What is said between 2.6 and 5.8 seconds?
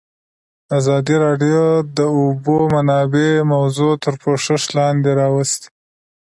منابع موضوع تر پوښښ لاندې راوستې.